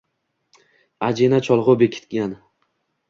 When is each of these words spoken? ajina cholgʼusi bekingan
ajina 1.07 1.41
cholgʼusi 1.49 1.79
bekingan 1.93 2.33